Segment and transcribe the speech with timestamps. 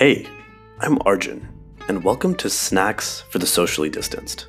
[0.00, 0.26] Hey,
[0.78, 1.46] I'm Arjun,
[1.86, 4.46] and welcome to Snacks for the Socially Distanced,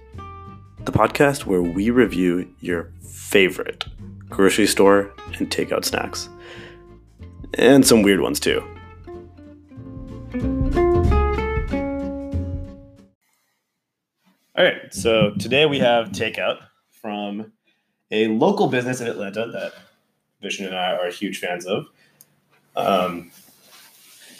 [0.86, 3.84] the podcast where we review your favorite
[4.30, 6.30] grocery store and takeout snacks,
[7.56, 8.64] and some weird ones too.
[14.56, 16.60] All right, so today we have takeout
[16.92, 17.52] from
[18.10, 19.74] a local business in Atlanta that
[20.42, 21.88] Vishnu and I are huge fans of.
[22.78, 23.32] Um,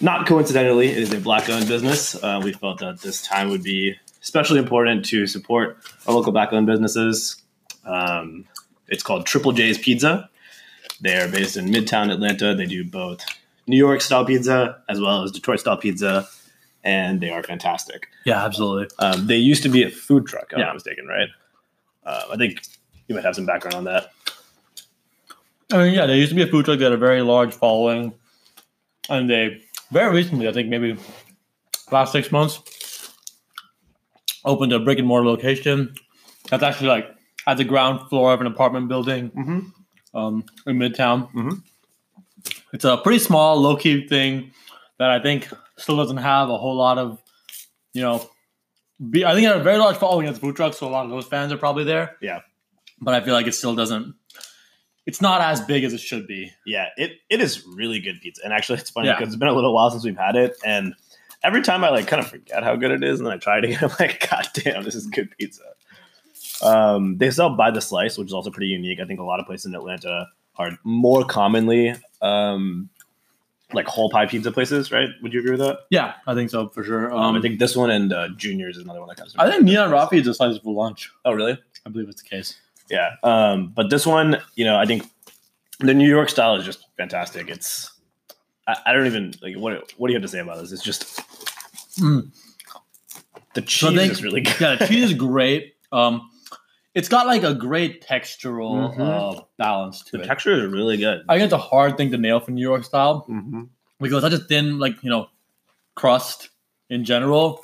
[0.02, 2.22] not coincidentally, it is a black owned business.
[2.22, 5.78] Uh, we felt that this time would be especially important to support
[6.08, 7.42] our local black owned businesses.
[7.86, 8.46] Um,
[8.88, 10.30] it's called Triple J's Pizza.
[11.00, 12.54] They're based in Midtown Atlanta.
[12.54, 13.24] They do both
[13.68, 16.28] New York style pizza as well as Detroit style pizza,
[16.84, 18.08] and they are fantastic.
[18.26, 18.88] Yeah, absolutely.
[19.00, 21.30] Um, they used to be a food truck, if I'm not mistaken, right?
[22.04, 22.62] Uh, I think
[23.08, 24.12] you might have some background on that.
[25.72, 27.54] I mean, yeah, there used to be a food truck that had a very large
[27.54, 28.14] following,
[29.10, 29.62] and they
[29.92, 30.98] very recently, I think maybe
[31.92, 32.62] last six months,
[34.46, 35.94] opened a brick and mortar location
[36.50, 37.08] that's actually like
[37.48, 40.18] at the ground floor of an apartment building Mm-hmm.
[40.18, 41.32] um, in Midtown.
[41.34, 41.62] Mhm.
[42.74, 44.52] It's a pretty small, low key thing
[44.98, 45.48] that I think
[45.78, 47.22] still doesn't have a whole lot of,
[47.94, 48.28] you know,
[49.10, 51.06] be, I think it had a very large following the food truck, so a lot
[51.06, 52.18] of those fans are probably there.
[52.22, 52.40] Yeah.
[53.02, 54.14] but I feel like it still doesn't.
[55.12, 56.52] It's not as big as it should be.
[56.66, 58.42] Yeah, it, it is really good pizza.
[58.46, 59.16] And actually, it's funny Yeah.
[59.18, 60.56] because it's been a little while since we've had it.
[60.66, 60.94] And
[61.44, 63.58] every time I like kind of forget how good it is, and then I try
[63.58, 65.64] it again, I'm like, God damn, this is good pizza.
[66.64, 69.00] Um, they sell by the slice, which is also pretty unique.
[69.02, 70.28] I think a lot of places in Atlanta
[70.58, 72.90] are more commonly um,
[73.74, 75.10] like whole pie pizza places, right?
[75.22, 75.80] Would you agree with that?
[75.90, 77.12] Yeah, I think so for sure.
[77.12, 79.34] Um, Um, I think this one and uh, Juniors is another one that comes.
[79.34, 81.10] to I think Nina Rafi is a slice for lunch.
[81.26, 81.58] Oh, really?
[81.86, 82.58] I believe it's the case.
[82.92, 83.12] Yeah.
[83.24, 85.06] Um, but this one, you know, I think
[85.80, 87.50] the New York style is just fantastic.
[87.50, 87.90] It's
[88.68, 90.72] I, I don't even like what what do you have to say about this?
[90.72, 91.20] It's just
[92.00, 92.32] Mm.
[93.54, 94.56] the So cheese they- is really good.
[94.62, 95.74] Yeah, the cheese is great.
[95.92, 96.30] Um,
[96.94, 99.00] it's got like a great textural Mhm.
[99.40, 100.22] uh, balance to The it.
[100.22, 101.24] The texture is really good.
[101.30, 103.64] I think it's a hard thing to nail for New York style Mm-hmm.
[104.00, 105.30] because that's a thin, like you know,
[105.96, 106.50] crust
[106.90, 107.64] in general,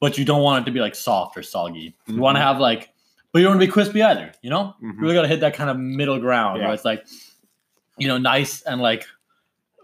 [0.00, 1.94] but you don't want it to be like soft or soggy.
[2.06, 2.91] You want to have like,
[3.32, 4.32] but you don't want to be crispy either.
[4.42, 4.94] You know, Mhm.
[4.94, 6.66] you really got to hit that kind of middle ground Yeah.
[6.66, 7.06] where it's like,
[7.98, 9.06] you know, nice and like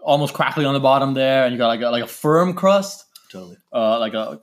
[0.03, 3.05] almost crackly on the bottom there, and you got like a, like a firm crust,
[3.31, 3.57] Totally.
[3.73, 4.39] uh, like a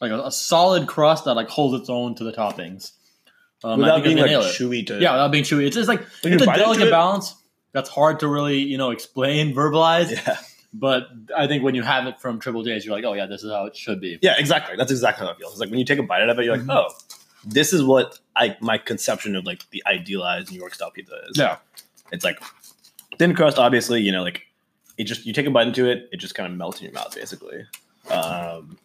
[0.00, 2.92] like a, a solid crust that like holds its own to the toppings.
[3.62, 5.66] Um, Without being like chewy to Yeah, without being chewy.
[5.66, 7.34] It's just like it's a delicate it- balance
[7.72, 10.10] that's hard to really you know explain, verbalize.
[10.10, 10.36] Yeah.
[10.76, 11.06] But
[11.36, 13.52] I think when you have it from Triple J's, you're like, oh yeah, this is
[13.52, 14.18] how it should be.
[14.22, 14.76] Yeah, exactly.
[14.76, 15.52] That's exactly how it feels.
[15.52, 16.74] It's like when you take a bite out of it, you're like, Mhm.
[16.74, 16.92] oh,
[17.46, 21.38] this is what I my conception of like the idealized New York style pizza is.
[21.38, 21.56] Yeah.
[22.12, 22.38] It's like
[23.18, 24.42] thin crust, obviously, you know, like
[24.98, 26.92] it just you take a bite into it, it just kind of melts in your
[26.92, 27.64] mouth, basically.
[28.10, 28.78] Um,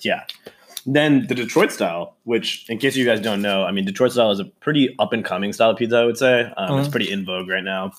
[0.00, 0.24] yeah.
[0.86, 4.30] Then the Detroit style, which, in case you guys don't know, I mean, Detroit style
[4.30, 5.96] is a pretty up and coming style of pizza.
[5.96, 6.90] I would say um, it's Mhm.
[6.92, 7.92] pretty in vogue right now.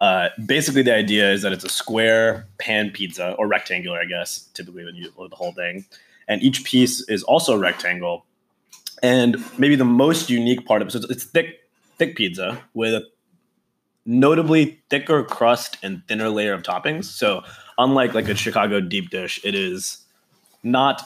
[0.00, 4.48] Uh, basically, the idea is that it's a square pan pizza or rectangular, I guess,
[4.54, 5.84] typically when you load the whole thing,
[6.26, 8.24] and each piece is also a rectangle.
[9.02, 11.60] And maybe the most unique part of it, so it's, it's thick,
[11.98, 13.06] thick pizza with a
[14.06, 17.04] notably thicker crust and thinner layer of toppings.
[17.04, 17.42] So
[17.78, 19.98] unlike like a Chicago deep dish, it is
[20.62, 21.02] not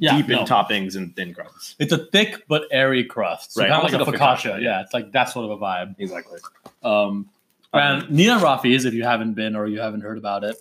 [0.00, 1.74] Yeah, deep in toppings and thin crusts.
[1.78, 3.52] It's a thick but airy crust.
[3.54, 4.54] So Right, kind of like like a focaccia.
[4.56, 5.94] focaccia, Yeah, it's like that sort of a vibe.
[5.98, 6.40] Exactly.
[6.82, 7.28] Um,
[7.72, 10.56] and Nina Rafi's, if you haven't been or you haven't heard about it,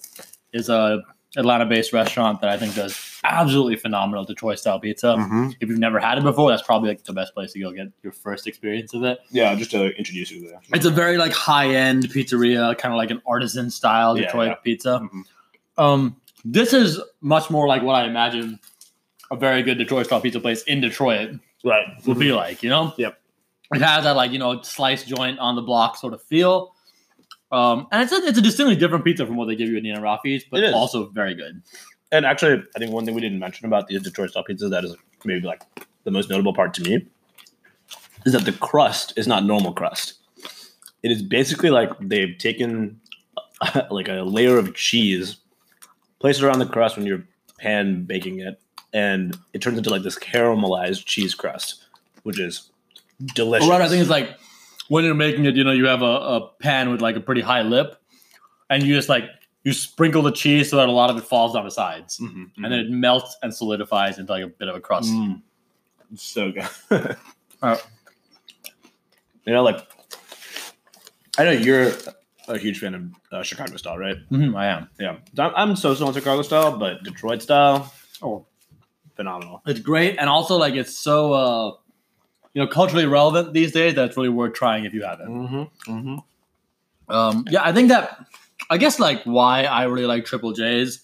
[0.53, 1.01] is a
[1.35, 5.07] Atlanta-based restaurant that I think does absolutely phenomenal Detroit style pizza.
[5.07, 5.49] Mm-hmm.
[5.59, 7.87] If you've never had it before, that's probably like the best place to go get
[8.01, 9.19] your first experience of it.
[9.29, 10.61] Yeah, just to introduce you there.
[10.73, 14.55] It's a very like high-end pizzeria, kind of like an artisan style Detroit yeah.
[14.63, 15.01] pizza.
[15.03, 15.23] Mhm.
[15.77, 16.15] Um,
[16.45, 18.59] this is much more like what I imagine
[19.29, 21.31] a very good Detroit style pizza place in Detroit
[21.63, 21.85] Right.
[22.05, 22.93] would be like, you know?
[22.97, 23.19] Yep.
[23.73, 26.73] It has that like, you know, slice joint on the block sort of feel.
[27.51, 29.83] Um, and it's a, it's a distinctly different pizza from what they give you at
[29.83, 30.73] Nina Rafi's, but It is.
[30.73, 31.61] also very good.
[32.11, 34.83] And actually, I think one thing we didn't mention about the Detroit style pizza that
[34.83, 34.95] is
[35.25, 35.61] maybe like
[36.03, 37.05] the most notable part to me
[38.25, 40.13] is that the crust is not normal crust.
[41.03, 42.99] It is basically like they've taken
[43.91, 45.37] like a layer of cheese,
[46.19, 47.23] placed it around the crust when you're
[47.59, 48.59] pan baking it,
[48.93, 51.83] and it turns into like this caramelized cheese crust,
[52.23, 52.69] which is
[53.33, 53.67] delicious.
[53.69, 54.37] Right, I think it's like
[54.89, 57.41] when you're making it, you know, you have a, a pan with like a pretty
[57.41, 57.95] high lip,
[58.69, 59.25] and you just like
[59.63, 62.51] you sprinkle the cheese so that a lot of it falls down the sides, Mhm,
[62.57, 65.09] and then it melts and solidifies into like a bit of a crust.
[65.11, 65.41] Mm.
[66.13, 67.17] It's so good.
[67.61, 67.75] Uh,
[69.45, 69.79] you know, like
[71.39, 71.91] I know you're
[72.47, 74.15] a huge fan of uh, Chicago style, right?
[74.31, 74.89] Mhm, I am.
[74.99, 77.91] Yeah, I'm, I'm so-so on Chicago style, but Detroit style,
[78.21, 78.45] Oh,
[79.15, 79.61] phenomenal.
[79.65, 81.71] it's great, and also like it's so uh,
[82.57, 85.27] you know culturally relevant these days that it's really worth trying if you haven't.
[85.29, 85.91] Mm-hmm.
[85.91, 87.13] Mm-hmm.
[87.15, 88.25] Um, yeah, I think that
[88.71, 91.03] I guess like why I really like Triple J's.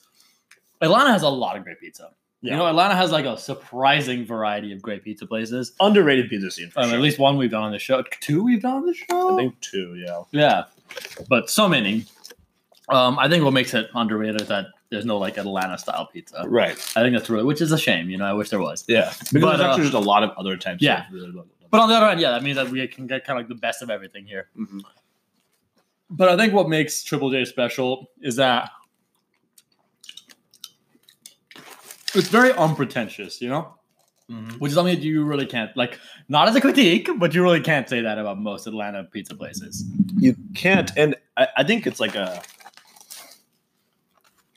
[0.82, 2.10] Atlanta has a lot of great pizza.
[2.42, 2.54] Yeah.
[2.54, 5.74] You know, Atlanta has like a surprising variety of great pizza places.
[5.80, 6.72] Underrated pizza scene.
[6.72, 6.96] For Um, sure.
[6.96, 8.04] At least one we've done on the show.
[8.20, 9.36] Two we've done on the show.
[9.36, 9.94] I think two.
[9.96, 10.24] Yeah.
[10.32, 10.64] Yeah,
[11.30, 12.06] but so many.
[12.90, 16.46] Um, I think what makes it underrated is that there's no like Atlanta style pizza.
[16.48, 16.72] Right.
[16.96, 18.10] I think that's really, which is a shame.
[18.10, 18.86] You know, I wish there was.
[18.88, 19.12] Yeah.
[19.20, 20.82] Because But, there's uh, actually just a lot of other types.
[20.82, 21.06] yeah.
[21.12, 21.48] Of.
[21.72, 23.50] But on the other hand, yeah, that means that we can get kind of like
[23.50, 24.50] the best of everything here.
[24.58, 24.82] Mhm.
[26.10, 28.70] But I think what makes Triple J special is that
[32.16, 33.74] it's very unpretentious, you know,
[34.30, 34.60] Mhm.
[34.60, 36.00] which is something that you really can't like.
[36.30, 39.84] Not as a critique, but you really can't say that about most Atlanta pizza places.
[40.18, 42.42] You can't, and I, I think it's like a.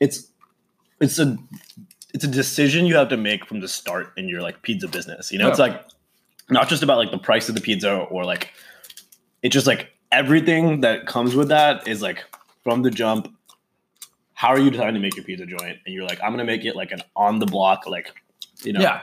[0.01, 0.29] It's,
[1.01, 1.37] it's a,
[2.15, 5.31] it's a decision you have to make from the start in your like pizza business.
[5.33, 5.85] You know, it's like
[6.49, 8.53] not just about like the price of the pizza or like,
[9.43, 12.25] it's just like everything that comes with that is like
[12.65, 13.33] from the jump.
[14.35, 15.79] How are you trying to make your pizza joint?
[15.85, 18.15] And you're like, I'm gonna make it like an on the block, like,
[18.63, 19.03] you know, Yeah,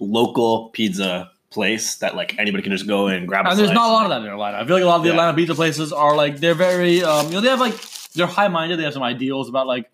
[0.00, 3.46] local pizza place that like anybody can just go and grab.
[3.46, 3.76] A and there's slice.
[3.76, 4.58] not a lot of that in Atlanta.
[4.58, 5.14] I feel like a lot of the Yeah.
[5.14, 7.74] Atlanta pizza places are like they're very, um, you know, they have like
[8.12, 8.78] they're high minded.
[8.78, 9.90] They have some ideals about like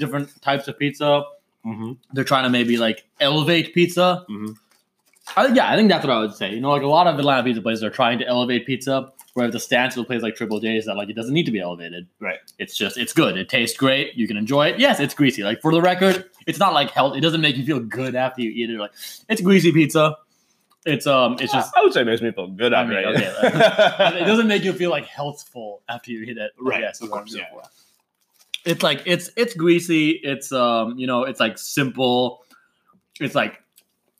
[0.00, 1.22] different types of pizza.
[1.64, 1.98] Mhm.
[2.14, 4.24] they're trying to maybe like elevate pizza.
[4.30, 4.56] Mhm.
[5.36, 6.54] I think yeah, I think that's what I would say.
[6.54, 9.52] You know, like a lot of Atlanta pizza places are trying to elevate pizza, whereas
[9.52, 11.52] the stance of a place like Triple J is that like it doesn't need to
[11.52, 12.06] be elevated.
[12.18, 12.38] Right.
[12.58, 13.36] It's just it's good.
[13.36, 14.14] It tastes great.
[14.14, 14.78] You can enjoy it.
[14.80, 15.42] Yes, it's greasy.
[15.42, 17.14] Like for the record, it's not like health.
[17.14, 18.78] It doesn't make you feel good after you eat it.
[18.78, 18.92] Like
[19.28, 20.16] it's greasy pizza.
[20.86, 23.10] It's um, it's just I would say it makes me feel good after mean, I
[23.10, 23.26] eat okay,
[24.14, 24.14] it.
[24.22, 26.52] it doesn't make you feel like healthful after you eat it.
[26.58, 27.44] Right, Yes, of course, yeah.
[28.64, 30.10] It's like it's it's greasy.
[30.22, 32.44] It's um you know it's like simple.
[33.20, 33.58] It's like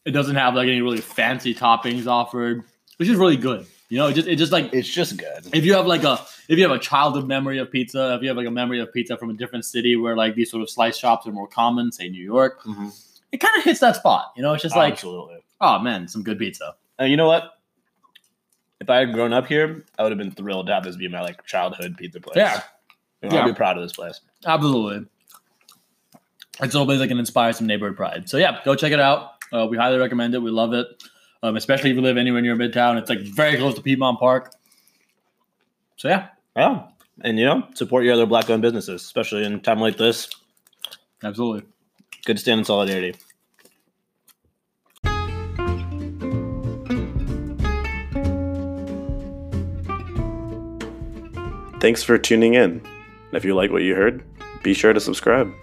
[0.05, 2.63] it doesn't have like any really fancy toppings offered,
[2.97, 3.67] which is really good.
[3.91, 5.49] You know, it just it just like It's just good.
[5.53, 8.29] if you have like a if you have a childhood memory of pizza, if you
[8.29, 10.71] have like a memory of pizza from a different city where like these sort of
[10.71, 12.61] slice shops are more common, say New York,
[13.33, 14.33] it kind of hits that spot.
[14.37, 15.39] You know, it's just like Absolutely.
[15.61, 16.75] oh man, some good pizza.
[16.99, 17.51] And you know what?
[18.81, 21.09] If I had grown up here, I would have been thrilled to have this be
[21.09, 22.37] my like childhood pizza place.
[22.37, 22.63] Yeah.
[23.23, 23.43] You know, Yeah.
[23.43, 24.21] I'd be proud of this place.
[24.47, 25.07] Absolutely.
[26.63, 28.29] It's always like an inspire some neighborhood pride.
[28.29, 29.33] So yeah, go check it out.
[29.53, 30.39] Uh, we highly recommend it.
[30.41, 30.87] We love it,
[31.43, 32.99] um, especially if you live anywhere near Midtown.
[32.99, 34.53] It's like very close to Piedmont Park.
[35.97, 36.85] So yeah, Yeah.
[37.23, 40.29] And you know, support your other black owned businesses, especially in a time like this.
[41.23, 41.67] absolutely.
[42.25, 43.15] Good to stand in solidarity.
[51.81, 52.83] Thanks for tuning in.
[52.83, 54.23] And if you like what you heard,
[54.63, 55.55] be sure to subscribe.